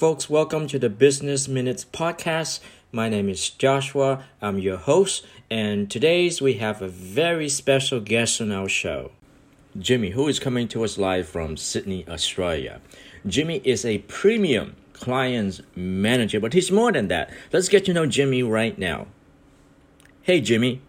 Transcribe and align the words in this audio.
folks. 0.00 0.30
Welcome 0.30 0.66
to 0.68 0.78
the 0.78 0.88
Business 0.88 1.46
Minutes 1.46 1.84
podcast. 1.84 2.60
My 2.90 3.10
name 3.10 3.28
is 3.28 3.50
Joshua. 3.50 4.24
I'm 4.40 4.58
your 4.58 4.78
host, 4.78 5.26
and 5.50 5.90
today's 5.90 6.40
we 6.40 6.54
have 6.54 6.80
a 6.80 6.88
very 6.88 7.50
special 7.50 8.00
guest 8.00 8.40
on 8.40 8.50
our 8.50 8.66
show. 8.66 9.12
Jimmy, 9.78 10.12
who 10.12 10.26
is 10.26 10.38
coming 10.38 10.68
to 10.68 10.84
us 10.84 10.96
live 10.96 11.28
from 11.28 11.58
Sydney, 11.58 12.06
Australia. 12.08 12.80
Jimmy 13.26 13.60
is 13.62 13.84
a 13.84 13.98
premium 14.08 14.74
clients 14.94 15.60
manager, 15.76 16.40
but 16.40 16.54
he's 16.54 16.72
more 16.72 16.92
than 16.92 17.08
that. 17.08 17.30
Let's 17.52 17.68
get 17.68 17.84
to 17.84 17.92
know 17.92 18.06
Jimmy 18.06 18.42
right 18.42 18.78
now. 18.78 19.06
Hey, 20.22 20.40
Jimmy. 20.40 20.80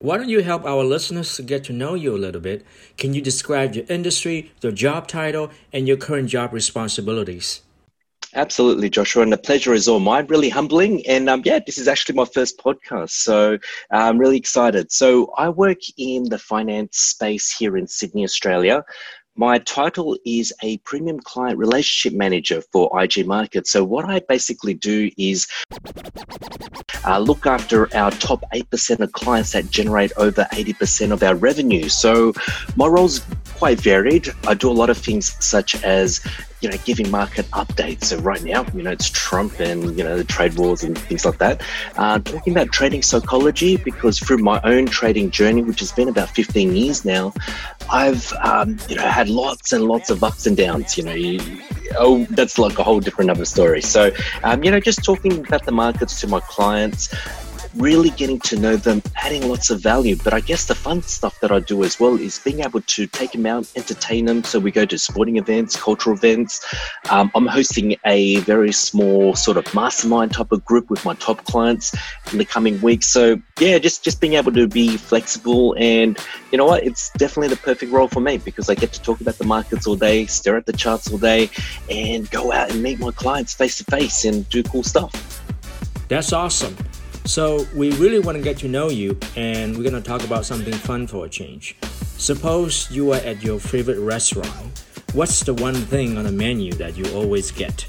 Why 0.00 0.16
don't 0.16 0.28
you 0.28 0.42
help 0.42 0.64
our 0.64 0.82
listeners 0.82 1.38
get 1.38 1.62
to 1.64 1.72
know 1.72 1.94
you 1.94 2.16
a 2.16 2.18
little 2.18 2.40
bit? 2.40 2.66
Can 2.98 3.14
you 3.14 3.22
describe 3.22 3.76
your 3.76 3.86
industry, 3.88 4.52
your 4.60 4.72
job 4.72 5.06
title, 5.06 5.52
and 5.72 5.86
your 5.86 5.96
current 5.96 6.30
job 6.30 6.52
responsibilities? 6.52 7.62
Absolutely, 8.36 8.90
Joshua, 8.90 9.22
and 9.22 9.32
the 9.32 9.38
pleasure 9.38 9.72
is 9.72 9.88
all 9.88 9.98
mine. 9.98 10.26
Really 10.26 10.50
humbling, 10.50 11.04
and 11.06 11.30
um, 11.30 11.40
yeah, 11.46 11.58
this 11.64 11.78
is 11.78 11.88
actually 11.88 12.16
my 12.16 12.26
first 12.26 12.58
podcast, 12.58 13.10
so 13.10 13.56
I'm 13.90 14.18
really 14.18 14.36
excited. 14.36 14.92
So 14.92 15.32
I 15.38 15.48
work 15.48 15.78
in 15.96 16.24
the 16.24 16.38
finance 16.38 16.98
space 16.98 17.50
here 17.50 17.78
in 17.78 17.86
Sydney, 17.86 18.24
Australia. 18.24 18.84
My 19.38 19.58
title 19.58 20.18
is 20.24 20.52
a 20.62 20.78
premium 20.78 21.20
client 21.20 21.58
relationship 21.58 22.16
manager 22.16 22.62
for 22.72 22.90
IG 23.02 23.26
Market. 23.26 23.66
So, 23.66 23.84
what 23.84 24.06
I 24.06 24.20
basically 24.20 24.72
do 24.72 25.10
is 25.18 25.46
uh, 27.04 27.18
look 27.18 27.46
after 27.46 27.94
our 27.94 28.10
top 28.12 28.44
8% 28.54 29.00
of 29.00 29.12
clients 29.12 29.52
that 29.52 29.70
generate 29.70 30.12
over 30.16 30.46
80% 30.52 31.12
of 31.12 31.22
our 31.22 31.34
revenue. 31.34 31.90
So, 31.90 32.32
my 32.76 32.86
role's 32.86 33.20
quite 33.56 33.78
varied. 33.78 34.28
I 34.46 34.54
do 34.54 34.70
a 34.70 34.72
lot 34.72 34.88
of 34.88 34.96
things 34.96 35.36
such 35.44 35.82
as 35.84 36.26
you 36.66 36.72
know, 36.72 36.78
giving 36.84 37.08
market 37.12 37.46
updates. 37.52 38.06
So 38.06 38.18
right 38.18 38.42
now, 38.42 38.66
you 38.74 38.82
know, 38.82 38.90
it's 38.90 39.08
Trump 39.08 39.60
and 39.60 39.96
you 39.96 40.02
know 40.02 40.16
the 40.16 40.24
trade 40.24 40.54
wars 40.54 40.82
and 40.82 40.98
things 40.98 41.24
like 41.24 41.38
that. 41.38 41.62
Uh, 41.96 42.18
talking 42.18 42.52
about 42.52 42.72
trading 42.72 43.02
psychology 43.02 43.76
because 43.76 44.18
through 44.18 44.38
my 44.38 44.60
own 44.64 44.86
trading 44.86 45.30
journey, 45.30 45.62
which 45.62 45.78
has 45.78 45.92
been 45.92 46.08
about 46.08 46.28
15 46.30 46.74
years 46.74 47.04
now, 47.04 47.32
I've 47.88 48.32
um, 48.42 48.78
you 48.88 48.96
know 48.96 49.06
had 49.06 49.28
lots 49.28 49.72
and 49.72 49.84
lots 49.84 50.10
of 50.10 50.24
ups 50.24 50.44
and 50.46 50.56
downs. 50.56 50.98
You 50.98 51.04
know, 51.04 51.12
you, 51.12 51.38
oh, 51.98 52.24
that's 52.30 52.58
like 52.58 52.80
a 52.80 52.82
whole 52.82 52.98
different 52.98 53.30
other 53.30 53.44
story. 53.44 53.80
So, 53.80 54.10
um, 54.42 54.64
you 54.64 54.72
know, 54.72 54.80
just 54.80 55.04
talking 55.04 55.46
about 55.46 55.66
the 55.66 55.72
markets 55.72 56.20
to 56.22 56.26
my 56.26 56.40
clients, 56.40 57.14
really 57.76 58.10
getting 58.10 58.38
to 58.40 58.58
know 58.58 58.76
them, 58.76 59.02
adding 59.16 59.48
lots 59.48 59.70
of 59.70 59.80
value. 59.80 60.16
But 60.22 60.34
I 60.34 60.40
guess 60.40 60.66
the 60.66 60.74
fun 60.74 61.02
stuff 61.02 61.38
that 61.40 61.50
I 61.52 61.60
do 61.60 61.84
as 61.84 61.98
well 62.00 62.18
is 62.18 62.38
being 62.38 62.60
able 62.60 62.80
to 62.80 63.06
take 63.06 63.32
them 63.32 63.46
out, 63.46 63.70
entertain 63.76 64.26
them. 64.26 64.44
So 64.44 64.58
we 64.58 64.70
go 64.70 64.84
to 64.84 64.98
sporting 64.98 65.36
events, 65.36 65.76
cultural 65.76 66.16
events. 66.16 66.64
Um, 67.10 67.30
I'm 67.34 67.46
hosting 67.46 67.96
a 68.04 68.38
very 68.40 68.72
small 68.72 69.34
sort 69.34 69.56
of 69.56 69.72
mastermind 69.74 70.32
type 70.32 70.52
of 70.52 70.64
group 70.64 70.90
with 70.90 71.04
my 71.04 71.14
top 71.14 71.44
clients 71.44 71.94
in 72.32 72.38
the 72.38 72.44
coming 72.44 72.80
weeks. 72.80 73.06
So 73.06 73.40
yeah, 73.60 73.78
just 73.78 74.04
just 74.04 74.20
being 74.20 74.34
able 74.34 74.52
to 74.52 74.66
be 74.66 74.96
flexible 74.96 75.74
and 75.78 76.18
you 76.50 76.58
know 76.58 76.66
what, 76.66 76.84
it's 76.84 77.10
definitely 77.10 77.48
the 77.48 77.56
perfect 77.56 77.92
role 77.92 78.08
for 78.08 78.20
me 78.20 78.38
because 78.38 78.70
I 78.70 78.74
get 78.74 78.92
to 78.92 79.02
talk 79.02 79.20
about 79.20 79.38
the 79.38 79.44
markets 79.44 79.86
all 79.86 79.96
day, 79.96 80.26
stare 80.26 80.56
at 80.56 80.66
the 80.66 80.72
charts 80.72 81.10
all 81.10 81.18
day, 81.18 81.50
and 81.90 82.30
go 82.30 82.52
out 82.52 82.70
and 82.70 82.82
meet 82.82 82.98
my 82.98 83.10
clients 83.10 83.54
face 83.54 83.78
to 83.78 83.84
face 83.84 84.24
and 84.24 84.48
do 84.48 84.62
cool 84.62 84.82
stuff. 84.82 85.42
That's 86.08 86.32
awesome. 86.32 86.76
So, 87.26 87.66
we 87.74 87.90
really 87.96 88.20
want 88.20 88.38
to 88.38 88.42
get 88.42 88.58
to 88.58 88.68
know 88.68 88.88
you, 88.88 89.18
and 89.34 89.76
we're 89.76 89.82
going 89.82 90.00
to 90.00 90.08
talk 90.08 90.22
about 90.22 90.46
something 90.46 90.72
fun 90.72 91.08
for 91.08 91.26
a 91.26 91.28
change. 91.28 91.76
Suppose 92.18 92.88
you 92.88 93.12
are 93.12 93.16
at 93.16 93.42
your 93.42 93.58
favorite 93.58 93.98
restaurant. 93.98 94.84
What's 95.12 95.40
the 95.40 95.52
one 95.52 95.74
thing 95.74 96.16
on 96.18 96.24
the 96.24 96.30
menu 96.30 96.72
that 96.74 96.96
you 96.96 97.04
always 97.16 97.50
get? 97.50 97.82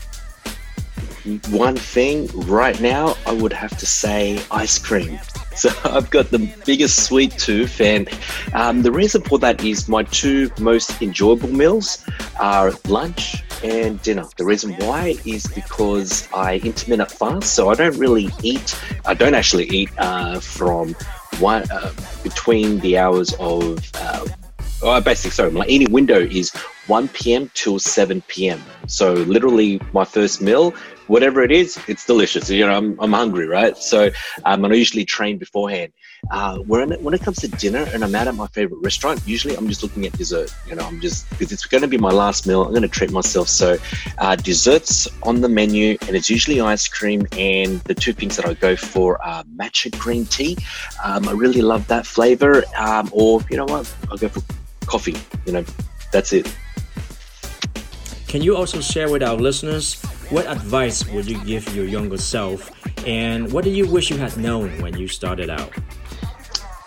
One 1.50 1.76
thing 1.76 2.28
right 2.47 2.81
now, 2.81 3.16
I 3.28 3.31
would 3.31 3.53
have 3.53 3.78
to 3.78 3.86
say 3.86 4.42
ice 4.50 4.80
cream. 4.80 5.20
So 5.58 5.72
I've 5.86 6.12
got 6.12 6.30
the 6.30 6.38
biggest 6.68 7.06
sweet 7.06 7.31
tooth, 7.31 7.81
and 7.81 8.08
um, 8.53 8.84
the 8.84 8.92
reason 8.92 9.24
for 9.24 9.40
that 9.40 9.64
is 9.64 9.90
my 9.90 10.03
two 10.03 10.52
most 10.59 11.02
enjoyable 11.02 11.50
meals 11.50 12.06
are 12.40 12.74
lunch 12.88 13.44
and 13.63 14.01
dinner. 14.01 14.25
The 14.38 14.45
reason 14.45 14.73
why 14.78 15.16
is 15.25 15.47
because 15.47 16.28
I 16.34 16.57
intermittent 16.57 17.12
fast, 17.12 17.53
so 17.53 17.69
I 17.69 17.75
don't 17.75 17.97
really 17.97 18.29
eat. 18.44 18.78
I 19.06 19.13
don't 19.13 19.35
actually 19.35 19.66
eat 19.66 19.90
uh, 19.97 20.40
from 20.40 20.95
one 21.40 21.69
uh, 21.72 21.94
between 22.23 22.79
the 22.79 22.97
hours 22.97 23.34
of. 23.40 23.91
Uh, 23.96 24.25
oh, 24.81 25.01
basically, 25.01 25.31
sorry, 25.31 25.51
my 25.51 25.66
eating 25.67 25.91
window 25.91 26.19
is 26.19 26.51
1 26.88 27.07
p.m. 27.09 27.51
till 27.53 27.79
7 27.79 28.22
p.m. 28.28 28.62
So 28.88 29.13
literally, 29.13 29.81
my 29.94 30.06
first 30.06 30.41
meal 30.41 30.73
whatever 31.07 31.41
it 31.41 31.51
is, 31.51 31.79
it's 31.88 32.06
delicious. 32.06 32.50
You 32.50 32.66
know, 32.66 32.78
I'm, 32.78 33.00
I'm 33.00 33.13
hungry, 33.13 33.47
right? 33.47 33.75
So 33.78 34.12
um, 34.46 34.66
I 34.66 34.73
usually 34.73 35.06
train 35.06 35.38
beforehand. 35.38 35.94
Uh, 36.30 36.58
when, 36.60 36.92
it, 36.92 37.02
when 37.02 37.14
it 37.14 37.22
comes 37.22 37.38
to 37.38 37.48
dinner 37.48 37.88
and 37.94 38.04
I'm 38.04 38.14
out 38.16 38.28
at 38.28 38.36
my 38.36 38.48
favorite 38.48 38.82
restaurant, 38.82 39.22
usually 39.26 39.56
I'm 39.56 39.68
just 39.68 39.84
looking 39.84 40.06
at 40.06 40.12
dessert. 40.14 40.54
You 40.68 40.76
know, 40.76 40.86
I'm 40.86 41.00
just, 41.00 41.30
because 41.30 41.52
it's 41.52 41.66
going 41.66 41.82
to 41.82 41.88
be 41.88 41.98
my 41.98 42.10
last 42.12 42.46
meal, 42.48 42.64
I'm 42.64 42.72
going 42.72 42.82
to 42.82 42.88
treat 42.88 43.12
myself. 43.12 43.48
So 43.48 43.78
uh, 44.18 44.36
desserts 44.36 45.08
on 45.24 45.42
the 45.42 45.50
menu, 45.50 45.98
and 46.08 46.16
it's 46.16 46.30
usually 46.30 46.60
ice 46.60 46.88
cream. 46.88 47.26
And 47.38 47.80
the 47.82 47.96
two 47.96 48.14
things 48.14 48.36
that 48.38 48.46
I 48.46 48.54
go 48.56 48.76
for 48.76 49.22
are 49.24 49.44
matcha 49.46 49.98
green 49.98 50.26
tea. 50.26 50.58
Um, 51.04 51.28
I 51.28 51.32
really 51.32 51.62
love 51.62 51.88
that 51.88 52.06
flavor. 52.06 52.64
Um, 52.78 53.09
or, 53.14 53.42
you 53.50 53.58
know 53.58 53.66
what, 53.66 53.94
I'll 54.12 54.18
go 54.18 54.30
for 54.30 54.42
coffee. 54.86 55.16
You 55.46 55.54
know, 55.54 55.66
that's 56.12 56.34
it. 56.34 56.54
Can 58.28 58.42
you 58.42 58.58
also 58.58 58.82
share 58.82 59.09
with 59.09 59.24
our 59.24 59.36
listeners 59.36 60.02
what 60.30 60.46
advice 60.48 61.08
would 61.08 61.26
you 61.26 61.42
give 61.46 61.74
your 61.74 61.86
younger 61.86 62.18
self, 62.18 62.70
and 63.08 63.50
what 63.54 63.64
do 63.64 63.70
you 63.70 63.88
wish 63.88 64.09
you 64.09 64.18
had 64.18 64.36
known 64.36 64.82
when 64.82 64.98
you 64.98 65.08
started 65.08 65.50
out? 65.50 65.72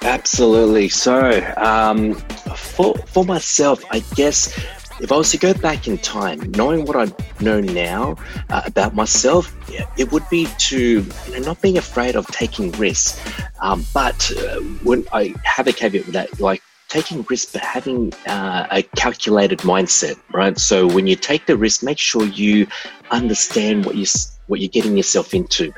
Absolutely. 0.03 0.89
So, 0.89 1.55
um, 1.59 2.15
for 2.57 2.95
for 3.07 3.25
myself, 3.25 3.85
I 3.91 4.01
guess 4.15 4.57
if 5.01 5.13
I 5.13 5.17
was 5.17 5.31
to 5.33 5.39
go 5.39 5.55
back 5.55 5.89
in 5.89 5.99
time, 5.99 6.51
knowing 6.53 6.85
what 6.85 6.97
I 6.97 7.13
know 7.43 7.61
now 7.61 8.17
uh, 8.49 8.63
about 8.65 8.95
myself, 8.95 9.55
it 9.99 10.11
would 10.13 10.29
be 10.31 10.47
to 10.47 10.79
you 10.79 11.33
know, 11.33 11.39
not 11.41 11.61
being 11.63 11.79
afraid 11.79 12.17
of 12.17 12.27
taking 12.29 12.73
risks. 12.73 13.21
Um, 13.61 13.85
but 13.93 14.31
uh, 14.39 14.61
when 14.85 15.07
I 15.13 15.35
have 15.45 15.67
a 15.67 15.73
caveat 15.73 16.07
with 16.07 16.15
that, 16.15 16.41
like 16.41 16.63
taking 16.89 17.23
risks, 17.31 17.53
but 17.53 17.63
having 17.63 18.13
uh, 18.27 18.67
a 18.71 18.83
calculated 18.83 19.61
mindset, 19.61 20.19
right? 20.33 20.59
So 20.59 20.87
when 20.87 21.07
you 21.07 21.17
take 21.17 21.47
the 21.47 21.57
risk, 21.57 21.83
make 21.83 21.99
sure 21.99 22.25
you 22.25 22.67
understand 23.11 23.87
what 23.87 23.97
you 23.97 24.07
what 24.51 24.61
you're 24.61 24.69
getting 24.69 24.97
yourself 24.97 25.33
into. 25.33 25.73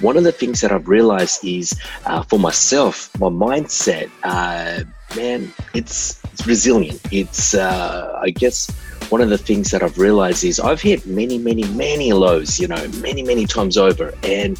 One 0.00 0.16
of 0.16 0.24
the 0.24 0.32
things 0.32 0.60
that 0.60 0.70
I've 0.70 0.88
realized 0.88 1.44
is 1.44 1.74
uh, 2.06 2.22
for 2.22 2.38
myself, 2.38 3.10
my 3.18 3.28
mindset, 3.28 4.10
uh, 4.22 4.84
man, 5.16 5.52
it's, 5.74 6.22
it's 6.32 6.46
resilient. 6.46 7.00
It's, 7.10 7.54
uh, 7.54 8.18
I 8.22 8.30
guess, 8.30 8.70
one 9.08 9.20
of 9.20 9.30
the 9.30 9.38
things 9.38 9.70
that 9.70 9.82
I've 9.82 9.98
realized 9.98 10.44
is 10.44 10.60
I've 10.60 10.82
hit 10.82 11.06
many, 11.06 11.38
many, 11.38 11.64
many 11.68 12.12
lows, 12.12 12.60
you 12.60 12.68
know, 12.68 12.86
many, 13.00 13.22
many 13.22 13.46
times 13.46 13.78
over. 13.78 14.12
And 14.22 14.58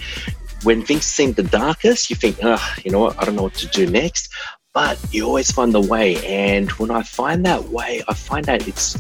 when 0.62 0.82
things 0.82 1.04
seem 1.04 1.34
the 1.34 1.42
darkest, 1.42 2.08
you 2.10 2.16
think, 2.16 2.38
oh, 2.42 2.74
you 2.84 2.90
know 2.90 3.00
what, 3.00 3.20
I 3.20 3.24
don't 3.24 3.36
know 3.36 3.42
what 3.42 3.54
to 3.54 3.68
do 3.68 3.88
next 3.88 4.30
but 4.74 4.98
you 5.12 5.26
always 5.26 5.50
find 5.50 5.72
the 5.72 5.80
way. 5.80 6.24
And 6.24 6.70
when 6.72 6.92
I 6.92 7.02
find 7.02 7.44
that 7.46 7.64
way, 7.70 8.00
I 8.06 8.14
find 8.14 8.48
out 8.48 8.68
it's 8.68 8.96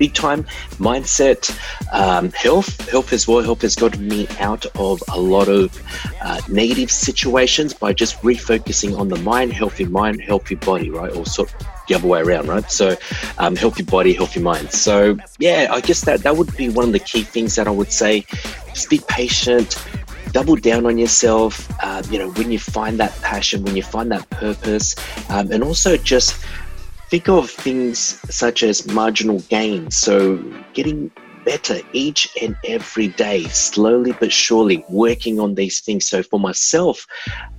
big 0.00 0.14
time 0.14 0.44
mindset, 0.78 1.54
um, 1.92 2.32
health, 2.32 2.90
health 2.90 3.12
as 3.12 3.28
well. 3.28 3.42
Health 3.42 3.60
has 3.62 3.76
gotten 3.76 4.08
me 4.08 4.26
out 4.40 4.64
of 4.76 5.00
a 5.12 5.20
lot 5.20 5.48
of 5.48 5.78
uh, 6.22 6.40
negative 6.48 6.90
situations 6.90 7.74
by 7.74 7.92
just 7.92 8.20
refocusing 8.22 8.98
on 8.98 9.08
the 9.08 9.18
mind, 9.18 9.52
healthy 9.52 9.84
mind, 9.84 10.22
healthy 10.22 10.56
body, 10.56 10.90
right? 10.90 11.14
Or 11.14 11.26
sort 11.26 11.54
the 11.86 11.94
other 11.94 12.08
way 12.08 12.20
around, 12.20 12.48
right? 12.48 12.68
So, 12.70 12.96
um, 13.38 13.54
healthy 13.54 13.82
body, 13.82 14.14
healthy 14.14 14.40
mind. 14.40 14.72
So, 14.72 15.18
yeah, 15.38 15.68
I 15.70 15.80
guess 15.80 16.00
that 16.06 16.22
that 16.22 16.36
would 16.36 16.56
be 16.56 16.70
one 16.70 16.86
of 16.86 16.92
the 16.92 16.98
key 16.98 17.22
things 17.22 17.54
that 17.56 17.68
I 17.68 17.70
would 17.70 17.92
say. 17.92 18.24
Just 18.72 18.88
be 18.88 19.00
patient 19.06 19.76
double 20.32 20.54
down 20.54 20.86
on 20.86 20.96
yourself. 20.96 21.52
Um, 21.82 22.04
you 22.08 22.18
know, 22.18 22.30
when 22.30 22.52
you 22.52 22.58
find 22.58 23.00
that 23.00 23.12
passion, 23.20 23.64
when 23.64 23.74
you 23.74 23.82
find 23.82 24.12
that 24.12 24.30
purpose, 24.30 24.94
um, 25.28 25.50
and 25.50 25.64
also 25.64 25.96
just 25.96 26.44
think 27.10 27.28
of 27.28 27.50
things 27.50 27.98
such 28.34 28.62
as 28.62 28.86
marginal 28.86 29.40
gains. 29.48 29.96
So 29.96 30.36
getting 30.74 31.10
better 31.44 31.80
each 31.92 32.28
and 32.40 32.56
every 32.64 33.08
day, 33.08 33.42
slowly 33.44 34.12
but 34.12 34.30
surely 34.30 34.84
working 34.88 35.40
on 35.40 35.56
these 35.56 35.80
things. 35.80 36.06
So 36.06 36.22
for 36.22 36.38
myself, 36.38 37.06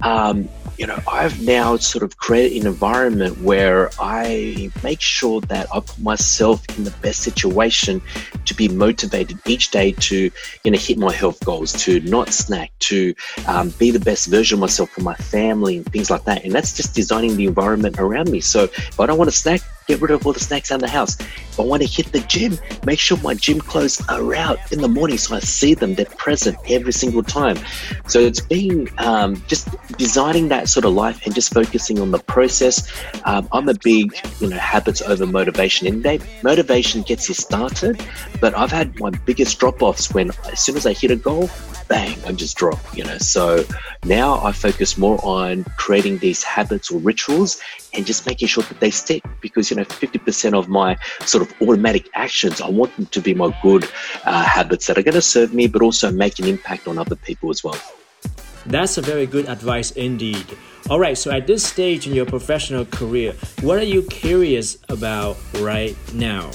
um, 0.01 0.47
you 0.81 0.87
know, 0.87 0.99
I've 1.07 1.39
now 1.43 1.77
sort 1.77 2.03
of 2.03 2.17
created 2.17 2.61
an 2.61 2.67
environment 2.67 3.39
where 3.41 3.91
I 3.99 4.71
make 4.81 4.99
sure 4.99 5.39
that 5.41 5.67
I 5.71 5.79
put 5.79 5.99
myself 5.99 6.67
in 6.75 6.85
the 6.85 6.91
best 7.03 7.19
situation 7.21 8.01
to 8.45 8.55
be 8.55 8.67
motivated 8.67 9.37
each 9.45 9.69
day 9.69 9.91
to, 9.91 10.31
you 10.63 10.71
know, 10.71 10.79
hit 10.79 10.97
my 10.97 11.13
health 11.13 11.45
goals, 11.45 11.71
to 11.83 11.99
not 11.99 12.29
snack, 12.29 12.71
to 12.79 13.13
um, 13.45 13.69
be 13.77 13.91
the 13.91 13.99
best 13.99 14.25
version 14.25 14.55
of 14.55 14.61
myself 14.61 14.89
for 14.89 15.01
my 15.01 15.13
family 15.13 15.77
and 15.77 15.85
things 15.85 16.09
like 16.09 16.23
that. 16.23 16.43
And 16.43 16.51
that's 16.51 16.75
just 16.75 16.95
designing 16.95 17.37
the 17.37 17.45
environment 17.45 17.99
around 17.99 18.31
me. 18.31 18.39
So 18.39 18.63
if 18.63 18.99
I 18.99 19.05
don't 19.05 19.19
want 19.19 19.29
to 19.29 19.37
snack, 19.37 19.61
get 19.87 20.01
rid 20.01 20.11
of 20.11 20.25
all 20.25 20.33
the 20.33 20.39
snacks 20.39 20.71
out 20.71 20.79
the 20.79 20.87
house. 20.87 21.19
If 21.19 21.59
I 21.59 21.63
want 21.63 21.81
to 21.81 21.87
hit 21.87 22.11
the 22.11 22.21
gym, 22.21 22.57
make 22.85 22.99
sure 22.99 23.17
my 23.17 23.33
gym 23.33 23.59
clothes 23.59 24.01
are 24.09 24.35
out 24.35 24.59
in 24.71 24.81
the 24.81 24.87
morning 24.87 25.17
so 25.17 25.35
I 25.35 25.39
see 25.39 25.73
them. 25.73 25.95
They're 25.95 26.05
present 26.05 26.57
every 26.69 26.93
single 26.93 27.23
time. 27.23 27.57
So 28.07 28.19
it's 28.19 28.41
been 28.41 28.87
um, 28.97 29.41
just 29.47 29.67
designing 29.97 30.47
that 30.49 30.69
sort 30.69 30.85
of 30.85 30.93
life 30.93 31.25
and 31.25 31.35
just 31.35 31.53
focusing 31.53 31.99
on 31.99 32.11
the 32.11 32.19
process. 32.19 32.91
Um, 33.25 33.47
I'm 33.51 33.67
a 33.67 33.73
big, 33.73 34.13
you 34.39 34.49
know, 34.49 34.57
habits 34.57 35.01
over 35.01 35.25
motivation. 35.25 35.87
And 35.87 36.03
they, 36.03 36.19
motivation 36.43 37.01
gets 37.01 37.27
you 37.27 37.35
started, 37.35 38.01
but 38.39 38.57
I've 38.57 38.71
had 38.71 38.99
my 38.99 39.09
biggest 39.09 39.59
drop 39.59 39.81
offs 39.81 40.13
when 40.13 40.31
as 40.51 40.59
soon 40.59 40.77
as 40.77 40.85
I 40.85 40.93
hit 40.93 41.11
a 41.11 41.15
goal, 41.15 41.49
bang, 41.91 42.17
I 42.25 42.31
just 42.31 42.55
drop, 42.55 42.79
you 42.95 43.03
know. 43.03 43.17
So 43.17 43.65
now 44.05 44.41
I 44.45 44.53
focus 44.53 44.97
more 44.97 45.19
on 45.23 45.65
creating 45.75 46.19
these 46.19 46.41
habits 46.41 46.89
or 46.89 46.99
rituals 46.99 47.61
and 47.93 48.05
just 48.05 48.25
making 48.25 48.47
sure 48.47 48.63
that 48.63 48.79
they 48.79 48.91
stick 48.91 49.21
because, 49.41 49.69
you 49.69 49.75
know, 49.75 49.83
50% 49.83 50.57
of 50.57 50.69
my 50.69 50.95
sort 51.25 51.41
of 51.45 51.53
automatic 51.61 52.07
actions, 52.13 52.61
I 52.61 52.69
want 52.69 52.95
them 52.95 53.07
to 53.07 53.19
be 53.19 53.33
my 53.33 53.53
good 53.61 53.83
uh, 54.23 54.41
habits 54.41 54.87
that 54.87 54.97
are 54.97 55.03
going 55.03 55.15
to 55.15 55.21
serve 55.21 55.53
me, 55.53 55.67
but 55.67 55.81
also 55.81 56.09
make 56.13 56.39
an 56.39 56.47
impact 56.47 56.87
on 56.87 56.97
other 56.97 57.17
people 57.17 57.49
as 57.49 57.61
well. 57.61 57.79
That's 58.65 58.97
a 58.97 59.01
very 59.01 59.25
good 59.25 59.49
advice 59.49 59.91
indeed. 59.91 60.45
All 60.89 60.99
right, 60.99 61.17
so 61.17 61.29
at 61.31 61.45
this 61.45 61.61
stage 61.65 62.07
in 62.07 62.13
your 62.13 62.25
professional 62.25 62.85
career, 62.85 63.33
what 63.63 63.77
are 63.77 63.89
you 63.95 64.03
curious 64.03 64.77
about 64.87 65.35
right 65.59 65.97
now? 66.13 66.51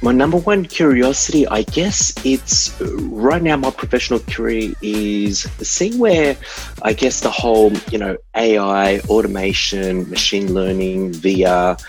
My 0.00 0.12
number 0.12 0.36
one 0.36 0.64
curiosity, 0.64 1.46
I 1.48 1.62
guess 1.62 2.14
it's 2.24 2.80
right 2.80 3.42
now, 3.42 3.56
my 3.56 3.72
professional 3.72 4.20
career 4.20 4.72
is 4.80 5.40
seeing 5.60 5.98
where 5.98 6.36
I 6.82 6.92
guess 6.92 7.20
the 7.20 7.30
whole, 7.30 7.72
you 7.90 7.98
know, 7.98 8.16
AI, 8.36 9.00
automation, 9.08 10.08
machine 10.08 10.54
learning, 10.54 11.14
VR, 11.14 11.82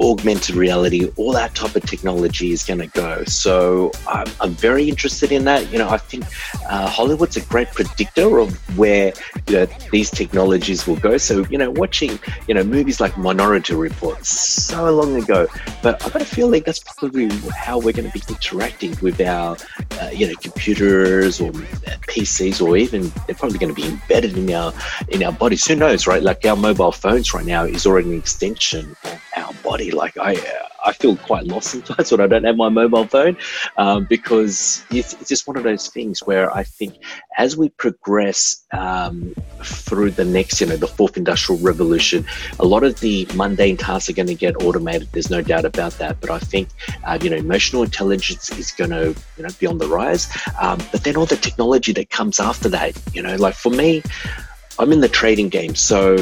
augmented 0.00 0.54
reality, 0.54 1.10
all 1.16 1.32
that 1.32 1.54
type 1.54 1.76
of 1.76 1.82
technology 1.84 2.52
is 2.52 2.64
going 2.64 2.80
to 2.80 2.86
go. 2.88 3.24
So 3.24 3.92
I'm, 4.08 4.26
I'm, 4.40 4.56
very 4.56 4.88
interested 4.88 5.32
in 5.32 5.44
that. 5.44 5.70
You 5.70 5.78
know, 5.78 5.88
I 5.88 5.98
think 5.98 6.24
uh, 6.68 6.88
Hollywood's 6.88 7.36
a 7.36 7.42
great 7.42 7.68
predictor 7.68 8.38
of 8.38 8.56
where 8.78 9.12
you 9.46 9.54
know 9.54 9.66
these 9.92 10.10
technologies 10.10 10.86
will 10.86 10.96
go. 10.96 11.18
So 11.18 11.44
you 11.50 11.58
know, 11.58 11.70
watching 11.70 12.18
you 12.48 12.54
know 12.54 12.64
movies 12.64 13.00
like 13.00 13.16
Minority 13.18 13.74
Report 13.74 14.24
so 14.24 14.90
long 14.90 15.16
ago, 15.22 15.46
but 15.82 16.04
I've 16.04 16.12
got 16.12 16.22
a 16.22 16.26
feeling 16.26 16.62
that's 16.64 16.78
probably 16.78 17.28
how 17.54 17.78
we're 17.78 17.92
going 17.92 18.10
to 18.10 18.12
be 18.12 18.22
interacting 18.28 18.96
with 19.02 19.20
our 19.20 19.56
uh, 20.00 20.10
you 20.12 20.26
know 20.26 20.34
computers 20.40 21.40
or 21.40 21.52
PCs, 21.52 22.64
or 22.64 22.76
even 22.76 23.12
they're 23.26 23.36
probably 23.36 23.58
going 23.58 23.74
to 23.74 23.80
be 23.80 23.88
embedded 23.88 24.36
in 24.36 24.50
our 24.52 24.72
in 25.08 25.22
our 25.22 25.32
bodies. 25.32 25.66
Who 25.66 25.76
knows, 25.76 26.06
right? 26.06 26.22
Like 26.22 26.44
our 26.44 26.56
mobile 26.56 26.92
phones 26.92 27.34
right 27.34 27.44
now 27.44 27.64
is 27.64 27.86
already 27.86 28.10
an 28.10 28.18
extension 28.18 28.96
of 29.04 29.20
body. 29.66 29.90
Like 29.90 30.16
I, 30.16 30.36
I 30.84 30.92
feel 30.92 31.16
quite 31.16 31.44
lost 31.44 31.70
sometimes 31.70 32.10
when 32.12 32.20
I 32.20 32.28
don't 32.28 32.44
have 32.44 32.56
my 32.56 32.68
mobile 32.68 33.06
phone, 33.06 33.36
um, 33.76 34.06
because 34.08 34.84
it's, 34.90 35.12
it's, 35.14 35.28
just 35.28 35.48
one 35.48 35.56
of 35.56 35.64
those 35.64 35.88
things 35.88 36.20
where 36.20 36.54
I 36.54 36.62
think 36.62 36.94
as 37.36 37.56
we 37.56 37.70
progress 37.70 38.64
um, 38.72 39.34
through 39.62 40.12
the 40.12 40.24
next, 40.24 40.60
you 40.60 40.68
know, 40.68 40.76
the 40.76 40.86
fourth 40.86 41.16
industrial 41.16 41.60
revolution, 41.60 42.24
a 42.60 42.64
lot 42.64 42.84
of 42.84 43.00
the 43.00 43.26
mundane 43.34 43.76
tasks 43.76 44.08
are 44.08 44.12
going 44.12 44.28
to 44.28 44.36
get 44.36 44.62
automated. 44.62 45.08
There's 45.10 45.30
no 45.30 45.42
doubt 45.42 45.64
about 45.64 45.92
that. 45.94 46.20
But 46.20 46.30
I 46.30 46.38
think, 46.38 46.68
uh, 47.04 47.18
you 47.20 47.28
know, 47.28 47.36
emotional 47.36 47.82
intelligence 47.82 48.50
is 48.56 48.70
going 48.70 48.90
to, 48.90 49.14
you 49.36 49.42
know, 49.42 49.48
be 49.58 49.66
on 49.66 49.78
the 49.78 49.88
rise. 49.88 50.28
Um, 50.60 50.78
but 50.92 51.02
then 51.02 51.16
all 51.16 51.26
the 51.26 51.36
technology 51.36 51.92
that 51.94 52.10
comes 52.10 52.38
after 52.38 52.68
that, 52.68 52.96
you 53.12 53.22
know, 53.22 53.34
like 53.36 53.54
for 53.54 53.70
me. 53.70 54.02
I'm 54.78 54.92
in 54.92 55.00
the 55.00 55.08
trading 55.08 55.48
game, 55.48 55.74
so 55.74 56.14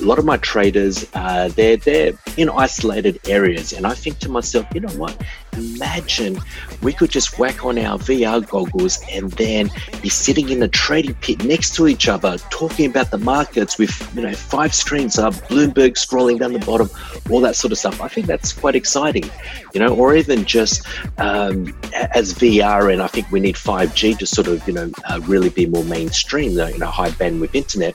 a 0.00 0.02
lot 0.02 0.18
of 0.18 0.24
my 0.24 0.38
traders, 0.38 1.06
uh, 1.14 1.48
they're 1.48 1.76
they're 1.76 2.12
in 2.36 2.48
isolated 2.48 3.20
areas, 3.28 3.72
and 3.72 3.86
I 3.86 3.94
think 3.94 4.18
to 4.20 4.30
myself, 4.30 4.66
you 4.74 4.80
know 4.80 4.92
what? 4.94 5.14
Imagine 5.58 6.38
we 6.82 6.92
could 6.92 7.10
just 7.10 7.38
whack 7.38 7.64
on 7.64 7.78
our 7.78 7.98
VR 7.98 8.46
goggles 8.46 8.98
and 9.10 9.30
then 9.32 9.70
be 10.02 10.08
sitting 10.08 10.48
in 10.48 10.62
a 10.62 10.68
trading 10.68 11.14
pit 11.14 11.44
next 11.44 11.74
to 11.76 11.88
each 11.88 12.08
other, 12.08 12.38
talking 12.50 12.88
about 12.88 13.10
the 13.10 13.18
markets 13.18 13.78
with 13.78 14.14
you 14.14 14.22
know 14.22 14.32
five 14.32 14.74
screens 14.74 15.18
up, 15.18 15.34
Bloomberg 15.48 15.94
scrolling 15.94 16.38
down 16.38 16.52
the 16.52 16.58
bottom, 16.60 16.88
all 17.30 17.40
that 17.40 17.56
sort 17.56 17.72
of 17.72 17.78
stuff. 17.78 18.00
I 18.00 18.08
think 18.08 18.26
that's 18.26 18.52
quite 18.52 18.74
exciting, 18.74 19.28
you 19.74 19.80
know, 19.80 19.94
or 19.94 20.14
even 20.14 20.44
just 20.44 20.86
um, 21.18 21.74
as 22.14 22.34
VR, 22.34 22.92
and 22.92 23.02
I 23.02 23.06
think 23.08 23.30
we 23.30 23.40
need 23.40 23.56
5G 23.56 24.18
to 24.18 24.26
sort 24.26 24.46
of 24.46 24.66
you 24.66 24.74
know 24.74 24.90
uh, 25.08 25.20
really 25.24 25.50
be 25.50 25.66
more 25.66 25.84
mainstream, 25.84 26.52
you 26.52 26.78
know, 26.78 26.86
high 26.86 27.10
bandwidth 27.10 27.54
internet. 27.54 27.94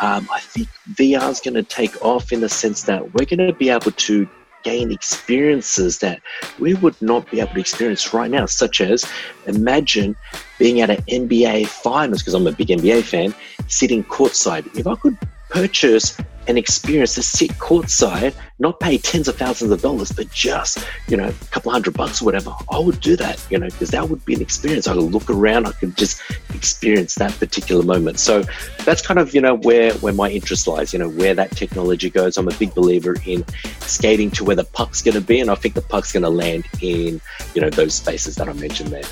Um, 0.00 0.28
I 0.32 0.40
think 0.40 0.68
VR 0.94 1.30
is 1.30 1.40
going 1.40 1.54
to 1.54 1.62
take 1.62 2.02
off 2.04 2.32
in 2.32 2.40
the 2.40 2.48
sense 2.48 2.82
that 2.84 3.14
we're 3.14 3.26
going 3.26 3.46
to 3.46 3.52
be 3.52 3.68
able 3.68 3.92
to 3.92 4.28
gain 4.62 4.90
experiences 4.92 5.98
that 5.98 6.20
we 6.58 6.74
would 6.74 7.00
not 7.02 7.30
be 7.30 7.40
able 7.40 7.54
to 7.54 7.60
experience 7.60 8.12
right 8.14 8.30
now, 8.30 8.46
such 8.46 8.80
as 8.80 9.04
imagine 9.46 10.16
being 10.58 10.80
at 10.80 10.90
an 10.90 11.02
NBA 11.02 11.66
finals, 11.66 12.22
because 12.22 12.34
I'm 12.34 12.46
a 12.46 12.52
big 12.52 12.68
NBA 12.68 13.04
fan, 13.04 13.34
sitting 13.68 14.04
courtside. 14.04 14.66
If 14.78 14.86
I 14.86 14.94
could 14.96 15.18
purchase 15.50 16.16
an 16.48 16.58
experience 16.58 17.14
to 17.14 17.22
sit 17.22 17.50
courtside, 17.52 18.34
not 18.58 18.80
pay 18.80 18.98
tens 18.98 19.28
of 19.28 19.36
thousands 19.36 19.70
of 19.70 19.80
dollars, 19.80 20.10
but 20.12 20.30
just, 20.30 20.84
you 21.08 21.16
know, 21.16 21.28
a 21.28 21.44
couple 21.50 21.70
hundred 21.70 21.94
bucks 21.94 22.20
or 22.20 22.24
whatever, 22.24 22.52
I 22.70 22.78
would 22.78 23.00
do 23.00 23.16
that, 23.16 23.44
you 23.50 23.58
know, 23.58 23.66
because 23.66 23.90
that 23.90 24.08
would 24.08 24.24
be 24.24 24.34
an 24.34 24.40
experience. 24.40 24.86
I 24.86 24.94
could 24.94 25.02
look 25.04 25.30
around, 25.30 25.66
I 25.66 25.72
could 25.72 25.96
just 25.96 26.20
experience 26.54 27.14
that 27.16 27.32
particular 27.38 27.84
moment. 27.84 28.18
So 28.18 28.44
that's 28.84 29.02
kind 29.02 29.20
of, 29.20 29.34
you 29.34 29.40
know, 29.40 29.54
where, 29.54 29.92
where 29.94 30.12
my 30.12 30.30
interest 30.30 30.66
lies, 30.66 30.92
you 30.92 30.98
know, 30.98 31.08
where 31.08 31.34
that 31.34 31.52
technology 31.52 32.10
goes. 32.10 32.36
I'm 32.36 32.48
a 32.48 32.54
big 32.54 32.74
believer 32.74 33.16
in 33.24 33.44
skating 33.80 34.30
to 34.32 34.44
where 34.44 34.56
the 34.56 34.64
puck's 34.64 35.02
going 35.02 35.14
to 35.14 35.20
be, 35.20 35.40
and 35.40 35.50
I 35.50 35.54
think 35.54 35.74
the 35.74 35.82
puck's 35.82 36.12
going 36.12 36.24
to 36.24 36.30
land 36.30 36.66
in, 36.80 37.20
you 37.54 37.60
know, 37.60 37.70
those 37.70 37.94
spaces 37.94 38.34
that 38.36 38.48
I 38.48 38.52
mentioned 38.52 38.90
there. 38.90 39.04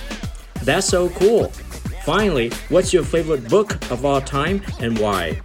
That's 0.62 0.86
so 0.86 1.08
cool. 1.10 1.48
Finally, 2.04 2.50
what's 2.70 2.92
your 2.92 3.04
favorite 3.04 3.48
book 3.48 3.74
of 3.90 4.04
all 4.04 4.20
time 4.20 4.62
and 4.80 4.98
why? 4.98 5.40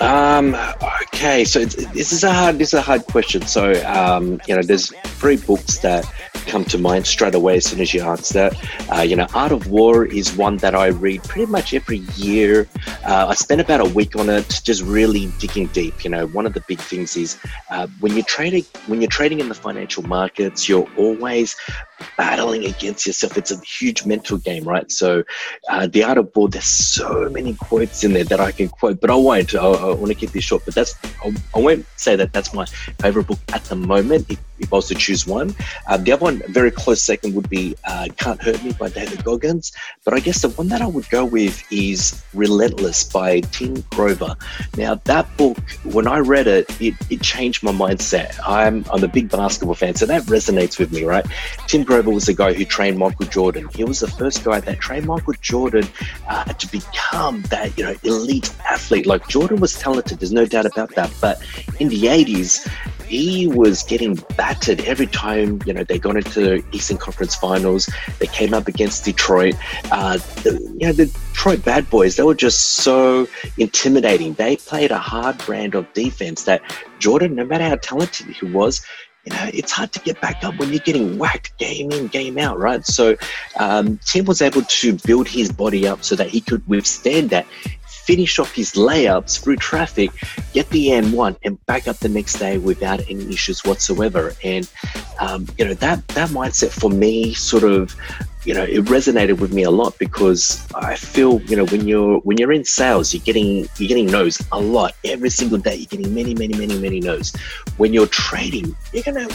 Um, 0.00 0.56
okay, 1.02 1.44
so 1.44 1.64
this 1.64 2.12
is 2.12 2.24
a 2.24 2.32
hard 2.32 2.58
this 2.58 2.68
is 2.68 2.74
a 2.74 2.82
hard 2.82 3.04
question. 3.06 3.42
So 3.42 3.72
um, 3.86 4.40
you 4.48 4.56
know, 4.56 4.62
there's 4.62 4.90
three 5.20 5.36
books 5.36 5.78
that 5.78 6.10
come 6.46 6.64
to 6.64 6.78
mind 6.78 7.06
straight 7.06 7.34
away 7.34 7.58
as 7.58 7.66
soon 7.66 7.80
as 7.80 7.92
you 7.92 8.02
answer 8.02 8.34
that. 8.34 8.90
Uh, 8.90 9.02
you 9.02 9.14
know, 9.14 9.26
Art 9.34 9.52
of 9.52 9.66
War 9.68 10.06
is 10.06 10.34
one 10.36 10.56
that 10.58 10.74
I 10.74 10.86
read 10.86 11.22
pretty 11.24 11.50
much 11.50 11.74
every 11.74 11.98
year. 12.16 12.66
Uh, 13.06 13.26
I 13.28 13.34
spend 13.34 13.60
about 13.60 13.80
a 13.80 13.84
week 13.84 14.16
on 14.16 14.28
it, 14.30 14.60
just 14.64 14.82
really 14.82 15.30
digging 15.38 15.66
deep. 15.68 16.02
You 16.02 16.10
know, 16.10 16.26
one 16.28 16.46
of 16.46 16.54
the 16.54 16.62
big 16.66 16.80
things 16.80 17.16
is 17.16 17.38
uh, 17.70 17.86
when 18.00 18.14
you're 18.14 18.24
trading 18.24 18.64
when 18.86 19.00
you're 19.00 19.10
trading 19.10 19.40
in 19.40 19.48
the 19.48 19.54
financial 19.54 20.02
markets, 20.02 20.68
you're 20.68 20.88
always 20.96 21.54
battling 22.16 22.66
against 22.66 23.06
yourself. 23.06 23.36
It's 23.36 23.50
a 23.50 23.60
huge 23.60 24.04
mental 24.04 24.38
game, 24.38 24.64
right? 24.64 24.90
So, 24.90 25.24
uh, 25.68 25.86
the 25.86 26.04
art 26.04 26.18
of 26.18 26.30
war, 26.34 26.48
there's 26.48 26.64
so 26.64 27.28
many 27.30 27.54
quotes 27.54 28.04
in 28.04 28.12
there 28.12 28.24
that 28.24 28.40
I 28.40 28.52
can 28.52 28.68
quote, 28.68 29.00
but 29.00 29.10
I 29.10 29.14
won't. 29.14 29.54
I, 29.54 29.58
I 29.58 29.94
want 29.94 30.08
to 30.08 30.14
keep 30.14 30.32
this 30.32 30.44
short. 30.44 30.64
But 30.64 30.74
that's 30.74 30.94
I, 31.24 31.34
I, 31.54 31.58
won't 31.58 31.86
say 31.96 32.16
that 32.16 32.32
that's 32.32 32.52
my 32.54 32.66
favorite 33.00 33.26
book 33.26 33.38
at 33.52 33.64
the 33.64 33.76
moment. 33.76 34.30
If, 34.30 34.38
if 34.60 34.72
I 34.72 34.76
was 34.76 34.88
to 34.88 34.94
choose 34.94 35.26
one, 35.26 35.54
uh, 35.86 35.96
the 35.96 36.12
other 36.12 36.22
one, 36.22 36.42
very 36.48 36.70
close 36.70 37.02
second, 37.02 37.34
would 37.34 37.48
be 37.48 37.76
uh, 37.84 38.08
"Can't 38.16 38.40
Hurt 38.42 38.62
Me" 38.62 38.72
by 38.72 38.88
David 38.88 39.24
Goggins. 39.24 39.72
But 40.04 40.14
I 40.14 40.20
guess 40.20 40.42
the 40.42 40.50
one 40.50 40.68
that 40.68 40.82
I 40.82 40.86
would 40.86 41.08
go 41.10 41.24
with 41.24 41.62
is 41.72 42.22
"Relentless" 42.34 43.04
by 43.04 43.40
Tim 43.40 43.82
Grover. 43.90 44.36
Now, 44.76 44.96
that 45.04 45.26
book, 45.36 45.58
when 45.84 46.06
I 46.06 46.18
read 46.18 46.46
it, 46.46 46.68
it, 46.80 46.94
it 47.10 47.20
changed 47.20 47.62
my 47.62 47.72
mindset. 47.72 48.38
I'm 48.46 48.84
I'm 48.92 49.02
a 49.04 49.08
big 49.08 49.30
basketball 49.30 49.74
fan, 49.74 49.94
so 49.94 50.06
that 50.06 50.22
resonates 50.24 50.78
with 50.78 50.92
me, 50.92 51.04
right? 51.04 51.26
Tim 51.66 51.84
Grover 51.84 52.10
was 52.10 52.26
the 52.26 52.34
guy 52.34 52.52
who 52.52 52.64
trained 52.64 52.98
Michael 52.98 53.26
Jordan. 53.26 53.68
He 53.74 53.84
was 53.84 54.00
the 54.00 54.08
first 54.08 54.44
guy 54.44 54.60
that 54.60 54.80
trained 54.80 55.06
Michael 55.06 55.34
Jordan 55.40 55.86
uh, 56.28 56.44
to 56.44 56.70
become 56.70 57.42
that 57.42 57.76
you 57.76 57.84
know 57.84 57.94
elite 58.02 58.52
athlete. 58.68 59.06
Like 59.06 59.26
Jordan 59.28 59.60
was 59.60 59.78
talented, 59.78 60.20
there's 60.20 60.32
no 60.32 60.46
doubt 60.46 60.66
about 60.66 60.94
that. 60.94 61.12
But 61.20 61.42
in 61.78 61.88
the 61.88 62.02
80s, 62.04 62.68
he 63.10 63.48
was 63.48 63.82
getting 63.82 64.14
battered 64.36 64.80
every 64.82 65.06
time 65.06 65.60
you 65.66 65.72
know 65.72 65.82
they 65.82 65.98
got 65.98 66.16
into 66.16 66.40
the 66.40 66.64
Eastern 66.72 66.96
Conference 66.96 67.34
Finals. 67.34 67.90
They 68.20 68.28
came 68.28 68.54
up 68.54 68.68
against 68.68 69.04
Detroit. 69.04 69.56
Uh, 69.90 70.18
the, 70.42 70.52
you 70.78 70.86
know 70.86 70.92
the 70.92 71.06
Detroit 71.06 71.64
Bad 71.64 71.90
Boys. 71.90 72.16
They 72.16 72.22
were 72.22 72.34
just 72.34 72.76
so 72.76 73.26
intimidating. 73.58 74.34
They 74.34 74.56
played 74.56 74.90
a 74.90 74.98
hard 74.98 75.38
brand 75.38 75.74
of 75.74 75.92
defense 75.92 76.44
that 76.44 76.62
Jordan, 76.98 77.34
no 77.34 77.44
matter 77.44 77.64
how 77.64 77.76
talented 77.76 78.26
he 78.26 78.46
was, 78.46 78.84
you 79.24 79.32
know, 79.34 79.50
it's 79.52 79.72
hard 79.72 79.92
to 79.92 80.00
get 80.00 80.20
back 80.20 80.42
up 80.44 80.58
when 80.58 80.70
you're 80.70 80.78
getting 80.80 81.18
whacked 81.18 81.56
game 81.58 81.90
in, 81.92 82.06
game 82.06 82.38
out, 82.38 82.58
right? 82.58 82.84
So 82.86 83.16
um, 83.58 83.98
Tim 84.04 84.24
was 84.24 84.40
able 84.40 84.62
to 84.62 84.92
build 85.04 85.28
his 85.28 85.52
body 85.52 85.86
up 85.86 86.04
so 86.04 86.14
that 86.16 86.28
he 86.28 86.40
could 86.40 86.66
withstand 86.66 87.30
that, 87.30 87.46
finish 88.10 88.40
off 88.40 88.52
his 88.52 88.72
layups 88.72 89.40
through 89.40 89.54
traffic, 89.54 90.10
get 90.52 90.68
the 90.70 90.90
n 90.90 91.12
one, 91.12 91.36
and 91.44 91.64
back 91.66 91.86
up 91.86 91.96
the 91.98 92.08
next 92.08 92.40
day 92.40 92.58
without 92.58 92.98
any 93.08 93.24
issues 93.32 93.64
whatsoever. 93.64 94.34
And 94.42 94.68
um, 95.20 95.46
you 95.56 95.64
know 95.64 95.74
that 95.74 96.06
that 96.08 96.30
mindset 96.30 96.70
for 96.70 96.90
me 96.90 97.34
sort 97.34 97.62
of 97.62 97.94
you 98.44 98.54
know, 98.54 98.64
it 98.64 98.82
resonated 98.86 99.38
with 99.38 99.52
me 99.52 99.64
a 99.64 99.70
lot 99.70 99.98
because 99.98 100.66
I 100.74 100.96
feel, 100.96 101.42
you 101.42 101.56
know, 101.56 101.66
when 101.66 101.86
you're 101.86 102.18
when 102.20 102.38
you're 102.38 102.52
in 102.52 102.64
sales, 102.64 103.12
you're 103.12 103.22
getting 103.22 103.68
you're 103.76 103.90
getting 103.92 104.06
no's 104.06 104.42
a 104.50 104.58
lot 104.58 104.94
every 105.04 105.30
single 105.30 105.58
day. 105.58 105.76
You're 105.76 105.92
getting 105.94 106.12
many, 106.12 106.34
many, 106.34 106.56
many, 106.56 106.76
many 106.78 107.00
no's. 107.00 107.36
When 107.76 107.92
you're 107.92 108.08
trading, 108.08 108.74
you're 108.92 109.04
gonna 109.04 109.28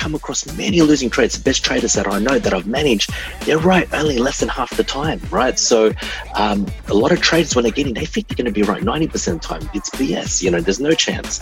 come 0.00 0.14
across 0.14 0.50
many 0.56 0.80
losing 0.80 1.10
trades. 1.10 1.36
The 1.36 1.44
best 1.44 1.62
traders 1.62 1.92
that 1.92 2.08
I 2.08 2.18
know 2.18 2.38
that 2.38 2.54
I've 2.54 2.66
managed, 2.66 3.12
they're 3.44 3.58
right 3.58 3.86
only 3.92 4.18
less 4.18 4.40
than 4.40 4.48
half 4.48 4.74
the 4.76 4.82
time, 4.82 5.20
right? 5.30 5.58
So 5.58 5.92
um, 6.34 6.66
a 6.88 6.94
lot 6.94 7.12
of 7.12 7.20
traders 7.20 7.54
when 7.54 7.64
they 7.64 7.70
get 7.70 7.86
in, 7.86 7.92
they 7.94 8.06
think 8.06 8.26
they're 8.26 8.36
going 8.36 8.52
to 8.52 8.52
be 8.52 8.62
right 8.62 8.82
90% 8.82 9.04
of 9.04 9.40
the 9.40 9.46
time. 9.46 9.70
It's 9.74 9.90
BS, 9.90 10.42
you 10.42 10.50
know, 10.50 10.60
there's 10.60 10.80
no 10.80 10.92
chance. 10.92 11.40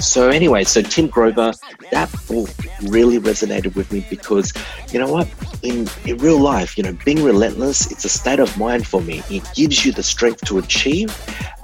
So 0.00 0.28
anyway, 0.28 0.64
so 0.64 0.82
Tim 0.82 1.06
Grover, 1.06 1.52
that 1.92 2.10
book 2.26 2.50
really 2.82 3.18
resonated 3.20 3.76
with 3.76 3.92
me 3.92 4.04
because, 4.10 4.52
you 4.92 4.98
know 4.98 5.10
what, 5.10 5.28
in, 5.62 5.88
in 6.04 6.18
real 6.18 6.38
life, 6.38 6.76
you 6.76 6.82
know, 6.82 6.96
being 7.04 7.22
relentless, 7.22 7.90
it's 7.92 8.04
a 8.04 8.08
state 8.08 8.40
of 8.40 8.58
mind 8.58 8.86
for 8.88 9.00
me. 9.00 9.22
It 9.30 9.48
gives 9.54 9.84
you 9.84 9.92
the 9.92 10.02
strength 10.02 10.44
to 10.46 10.58
achieve. 10.58 11.16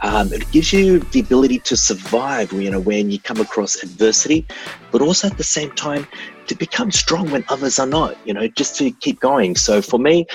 Um, 0.03 0.33
it 0.33 0.51
gives 0.51 0.73
you 0.73 1.01
the 1.01 1.21
ability 1.21 1.61
to 1.61 1.77
survive, 1.77 2.53
you 2.53 2.71
know, 2.71 2.81
when 2.81 3.11
you 3.11 3.19
come 3.19 3.41
across 3.41 3.83
adversity, 3.83 4.47
but 4.93 5.03
also 5.03 5.29
at 5.29 5.37
the 5.37 5.45
same 5.45 5.71
time, 5.73 6.07
to 6.47 6.55
become 6.55 6.91
strong 6.91 7.31
when 7.31 7.45
others 7.49 7.79
are 7.79 7.87
not, 7.87 8.17
you 8.25 8.33
know, 8.33 8.47
just 8.49 8.77
to 8.77 8.91
keep 8.91 9.21
going. 9.21 9.57
So 9.57 9.83
for 9.83 9.99
me, 9.99 10.27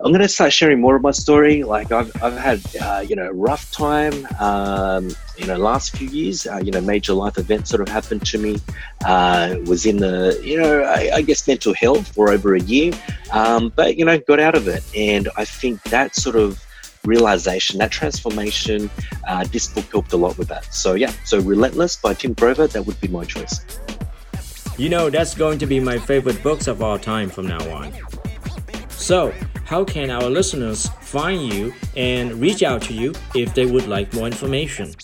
I'm 0.00 0.12
going 0.12 0.22
to 0.22 0.28
start 0.28 0.52
sharing 0.52 0.80
more 0.80 0.96
of 0.96 1.02
my 1.02 1.10
story. 1.10 1.64
Like 1.64 1.90
I've, 1.92 2.10
I've 2.22 2.36
had, 2.36 2.60
uh, 2.80 3.04
you 3.06 3.16
know, 3.16 3.28
a 3.28 3.32
rough 3.32 3.70
time, 3.72 4.26
um, 4.38 5.10
you 5.36 5.46
know, 5.46 5.56
last 5.56 5.96
few 5.96 6.08
years, 6.08 6.46
uh, 6.46 6.60
you 6.62 6.70
know, 6.70 6.80
major 6.80 7.12
life 7.14 7.38
events 7.38 7.70
sort 7.70 7.82
of 7.82 7.88
happened 7.88 8.24
to 8.26 8.38
me. 8.38 8.58
Uh, 9.04 9.56
was 9.66 9.86
in 9.86 9.98
the, 9.98 10.40
you 10.44 10.58
know, 10.58 10.82
I, 10.82 11.10
I, 11.16 11.22
guess 11.22 11.46
mental 11.46 11.74
health 11.74 12.14
for 12.14 12.30
over 12.30 12.54
a 12.54 12.60
year, 12.60 12.92
um, 13.32 13.72
but, 13.74 13.96
you 13.96 14.04
know, 14.04 14.18
got 14.18 14.40
out 14.40 14.56
of 14.56 14.66
it. 14.66 14.82
And 14.96 15.28
I 15.36 15.44
think 15.44 15.82
that 15.84 16.16
sort 16.16 16.36
of, 16.36 16.64
realization, 17.08 17.78
that 17.78 17.90
transformation, 17.90 18.90
uh, 19.26 19.44
this 19.50 19.66
book 19.66 19.86
helped 19.90 20.12
a 20.12 20.16
lot 20.16 20.36
with 20.38 20.48
that. 20.48 20.72
So, 20.72 20.94
yeah, 20.94 21.12
so 21.24 21.40
Relentless 21.40 21.96
by 21.96 22.14
Tim 22.14 22.34
Grover, 22.34 22.66
that 22.66 22.86
would 22.86 23.00
be 23.00 23.08
my 23.08 23.24
choice. 23.24 23.64
You 24.76 24.88
know, 24.88 25.10
that's 25.10 25.34
going 25.34 25.58
to 25.58 25.66
be 25.66 25.80
my 25.80 25.98
favorite 25.98 26.40
books 26.42 26.68
of 26.68 26.82
all 26.82 26.98
time 26.98 27.30
from 27.30 27.48
now 27.48 27.68
on. 27.70 27.92
So, 28.90 29.34
how 29.64 29.84
can 29.84 30.10
our 30.10 30.30
listeners 30.30 30.88
find 31.00 31.52
you 31.52 31.74
and 31.96 32.40
reach 32.40 32.62
out 32.62 32.82
to 32.82 32.94
you 32.94 33.14
if 33.34 33.54
they 33.54 33.66
would 33.66 33.86
like 33.86 34.12
more 34.14 34.26
information? 34.26 34.94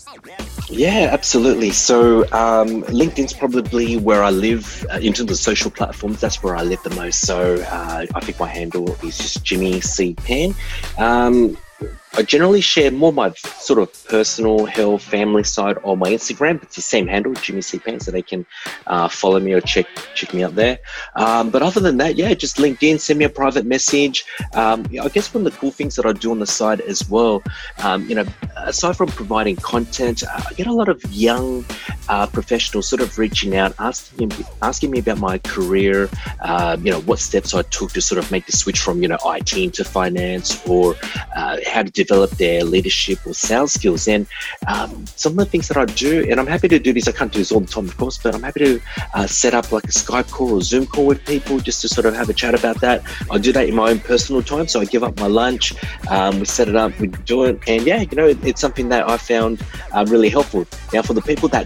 Yeah, 0.69 1.09
absolutely. 1.11 1.69
So 1.71 2.23
um, 2.31 2.81
LinkedIn's 2.83 3.33
probably 3.33 3.97
where 3.97 4.23
I 4.23 4.31
live 4.31 4.85
uh, 4.91 4.97
in 4.97 5.13
terms 5.13 5.31
of 5.31 5.37
social 5.37 5.69
platforms. 5.69 6.19
That's 6.19 6.41
where 6.41 6.55
I 6.55 6.63
live 6.63 6.81
the 6.83 6.89
most. 6.95 7.21
So 7.21 7.55
uh, 7.69 8.05
I 8.15 8.19
think 8.21 8.39
my 8.39 8.47
handle 8.47 8.89
is 9.03 9.17
just 9.17 9.43
Jimmy 9.43 9.81
C 9.81 10.15
Pan. 10.15 10.55
Um, 10.97 11.57
Thank 11.79 11.91
you. 11.91 12.04
I 12.17 12.21
generally 12.21 12.61
share 12.61 12.91
more 12.91 13.11
my 13.11 13.31
sort 13.33 13.79
of 13.79 14.07
personal 14.07 14.65
health, 14.65 15.03
family 15.03 15.43
side 15.43 15.77
on 15.83 15.99
my 15.99 16.11
Instagram. 16.11 16.63
It's 16.63 16.77
the 16.77 16.81
same 16.81 17.07
handle, 17.07 17.33
Jimmy 17.33 17.61
C 17.61 17.77
Pants, 17.77 18.05
so 18.05 18.11
they 18.11 18.21
can 18.21 18.45
uh, 18.87 19.09
follow 19.09 19.39
me 19.39 19.51
or 19.51 19.59
check 19.59 19.85
check 20.13 20.33
me 20.33 20.43
out 20.43 20.55
there. 20.55 20.79
Um, 21.17 21.49
but 21.49 21.61
other 21.61 21.81
than 21.81 21.97
that, 21.97 22.15
yeah, 22.15 22.33
just 22.33 22.55
LinkedIn, 22.55 23.01
send 23.01 23.19
me 23.19 23.25
a 23.25 23.29
private 23.29 23.65
message. 23.65 24.23
Um, 24.53 24.85
I 25.01 25.09
guess 25.09 25.33
one 25.33 25.45
of 25.45 25.51
the 25.51 25.59
cool 25.59 25.71
things 25.71 25.95
that 25.95 26.05
I 26.05 26.13
do 26.13 26.31
on 26.31 26.39
the 26.39 26.47
side 26.47 26.79
as 26.81 27.09
well, 27.09 27.43
um, 27.83 28.07
you 28.07 28.15
know, 28.15 28.25
aside 28.55 28.95
from 28.95 29.09
providing 29.09 29.57
content, 29.57 30.23
uh, 30.23 30.41
I 30.49 30.53
get 30.53 30.67
a 30.67 30.73
lot 30.73 30.87
of 30.87 31.03
young 31.11 31.65
uh, 32.07 32.27
professionals 32.27 32.87
sort 32.87 33.01
of 33.01 33.17
reaching 33.17 33.57
out, 33.57 33.73
asking 33.79 34.31
asking 34.61 34.91
me 34.91 34.99
about 34.99 35.17
my 35.17 35.37
career, 35.39 36.09
uh, 36.39 36.77
you 36.81 36.91
know, 36.91 37.01
what 37.01 37.19
steps 37.19 37.53
I 37.53 37.63
took 37.63 37.91
to 37.91 38.01
sort 38.01 38.19
of 38.19 38.31
make 38.31 38.45
the 38.45 38.53
switch 38.53 38.79
from 38.79 39.01
you 39.01 39.09
know 39.09 39.17
IT 39.25 39.57
into 39.57 39.83
finance, 39.83 40.65
or 40.65 40.95
uh, 41.35 41.57
how 41.67 41.83
to 41.83 42.04
develop 42.05 42.31
their 42.31 42.63
leadership 42.63 43.19
or 43.25 43.33
sales 43.33 43.73
skills. 43.73 44.07
And 44.07 44.27
um, 44.67 45.05
some 45.15 45.33
of 45.33 45.37
the 45.37 45.45
things 45.45 45.67
that 45.67 45.77
I 45.77 45.85
do, 45.85 46.25
and 46.29 46.39
I'm 46.39 46.47
happy 46.47 46.67
to 46.69 46.79
do 46.79 46.93
this, 46.93 47.07
I 47.07 47.11
can't 47.11 47.31
do 47.31 47.39
this 47.39 47.51
all 47.51 47.61
the 47.61 47.67
time, 47.67 47.85
of 47.85 47.97
course, 47.97 48.17
but 48.17 48.35
I'm 48.35 48.43
happy 48.43 48.59
to 48.61 48.81
uh, 49.13 49.27
set 49.27 49.53
up 49.53 49.71
like 49.71 49.85
a 49.85 49.95
Skype 50.03 50.29
call 50.31 50.53
or 50.57 50.61
Zoom 50.61 50.85
call 50.85 51.05
with 51.05 51.25
people 51.25 51.59
just 51.59 51.81
to 51.81 51.87
sort 51.87 52.05
of 52.05 52.13
have 52.15 52.29
a 52.29 52.33
chat 52.33 52.53
about 52.53 52.79
that. 52.81 53.03
I 53.31 53.37
do 53.37 53.51
that 53.53 53.67
in 53.67 53.75
my 53.75 53.89
own 53.91 53.99
personal 53.99 54.41
time. 54.41 54.67
So 54.67 54.81
I 54.81 54.85
give 54.85 55.03
up 55.03 55.19
my 55.19 55.27
lunch, 55.27 55.73
um, 56.09 56.39
we 56.39 56.45
set 56.45 56.67
it 56.67 56.75
up, 56.75 56.97
we 56.99 57.07
do 57.07 57.45
it. 57.45 57.59
And 57.67 57.85
yeah, 57.85 58.01
you 58.01 58.15
know, 58.15 58.27
it's 58.27 58.61
something 58.61 58.89
that 58.89 59.07
I 59.09 59.17
found 59.17 59.63
uh, 59.91 60.05
really 60.07 60.29
helpful. 60.29 60.65
Now, 60.93 61.01
for 61.01 61.13
the 61.13 61.21
people 61.21 61.49
that 61.49 61.65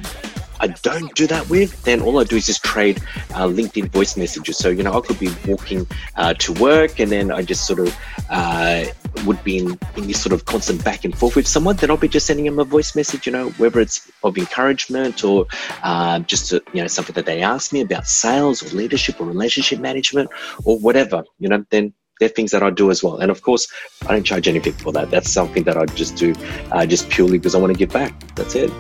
I 0.61 0.67
don't 0.67 1.13
do 1.15 1.25
that 1.27 1.49
with, 1.49 1.81
then 1.83 2.01
all 2.01 2.19
I 2.19 2.23
do 2.23 2.35
is 2.35 2.45
just 2.45 2.63
trade 2.63 3.01
uh, 3.33 3.47
LinkedIn 3.47 3.89
voice 3.91 4.17
messages. 4.17 4.57
So, 4.57 4.69
you 4.69 4.83
know, 4.83 4.93
I 4.93 5.01
could 5.01 5.19
be 5.19 5.29
walking 5.47 5.87
uh, 6.15 6.33
to 6.35 6.53
work 6.53 6.99
and 6.99 7.11
then 7.11 7.31
I 7.31 7.41
just 7.43 7.65
sort 7.65 7.79
of 7.79 7.97
uh, 8.29 8.85
would 9.25 9.43
be 9.43 9.57
in, 9.57 9.77
in 9.97 10.07
this 10.07 10.21
sort 10.21 10.33
of 10.33 10.45
constant 10.45 10.83
back 10.83 11.05
and 11.05 11.17
forth 11.17 11.35
with 11.35 11.47
someone, 11.47 11.75
then 11.77 11.91
I'll 11.91 11.97
be 11.97 12.07
just 12.07 12.27
sending 12.27 12.45
them 12.45 12.59
a 12.59 12.63
voice 12.63 12.95
message, 12.95 13.25
you 13.25 13.31
know, 13.31 13.49
whether 13.51 13.79
it's 13.79 14.09
of 14.23 14.37
encouragement 14.37 15.23
or 15.23 15.45
uh, 15.83 16.19
just, 16.19 16.49
to, 16.49 16.63
you 16.73 16.81
know, 16.81 16.87
something 16.87 17.13
that 17.13 17.25
they 17.25 17.41
ask 17.41 17.73
me 17.73 17.81
about 17.81 18.07
sales 18.07 18.61
or 18.63 18.75
leadership 18.75 19.19
or 19.19 19.25
relationship 19.25 19.79
management 19.79 20.29
or 20.65 20.79
whatever, 20.79 21.23
you 21.39 21.49
know, 21.49 21.65
then 21.69 21.93
they're 22.19 22.29
things 22.29 22.51
that 22.51 22.61
I 22.61 22.69
do 22.69 22.91
as 22.91 23.01
well. 23.01 23.17
And 23.17 23.31
of 23.31 23.41
course, 23.41 23.71
I 24.07 24.11
don't 24.11 24.23
charge 24.23 24.47
anything 24.47 24.73
for 24.73 24.91
that. 24.91 25.09
That's 25.09 25.29
something 25.29 25.63
that 25.63 25.77
I 25.77 25.85
just 25.85 26.17
do 26.17 26.35
uh, 26.71 26.85
just 26.85 27.09
purely 27.09 27.37
because 27.37 27.55
I 27.55 27.59
want 27.59 27.73
to 27.73 27.79
give 27.79 27.91
back. 27.91 28.35
That's 28.35 28.55
it. 28.55 28.71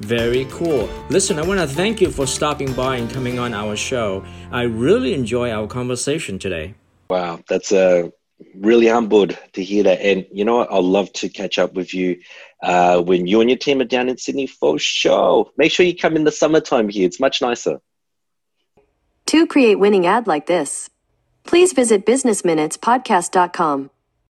Very 0.00 0.46
cool. 0.50 0.88
Listen, 1.10 1.38
I 1.38 1.46
want 1.46 1.60
to 1.60 1.66
thank 1.66 2.00
you 2.00 2.10
for 2.10 2.26
stopping 2.26 2.72
by 2.72 2.96
and 2.96 3.10
coming 3.10 3.38
on 3.38 3.54
our 3.54 3.76
show. 3.76 4.24
I 4.50 4.62
really 4.62 5.14
enjoy 5.14 5.50
our 5.50 5.66
conversation 5.66 6.38
today. 6.38 6.74
Wow, 7.08 7.40
that's 7.48 7.70
uh, 7.70 8.08
really 8.54 8.88
humbled 8.88 9.38
to 9.52 9.62
hear 9.62 9.82
that. 9.84 10.00
And 10.00 10.26
you 10.32 10.44
know 10.44 10.56
what? 10.56 10.72
I'd 10.72 10.84
love 10.84 11.12
to 11.14 11.28
catch 11.28 11.58
up 11.58 11.74
with 11.74 11.94
you 11.94 12.20
uh, 12.62 13.00
when 13.00 13.26
you 13.26 13.40
and 13.40 13.48
your 13.48 13.58
team 13.58 13.80
are 13.80 13.84
down 13.84 14.08
in 14.08 14.18
Sydney 14.18 14.46
for 14.46 14.78
show. 14.78 15.50
Make 15.56 15.72
sure 15.72 15.86
you 15.86 15.96
come 15.96 16.16
in 16.16 16.24
the 16.24 16.32
summertime 16.32 16.88
here. 16.88 17.06
It's 17.06 17.20
much 17.20 17.40
nicer. 17.40 17.80
To 19.26 19.46
create 19.46 19.76
winning 19.76 20.06
ad 20.06 20.26
like 20.26 20.46
this, 20.46 20.90
please 21.44 21.72
visit 21.72 22.04
businessminutespodcast.com. 22.04 23.90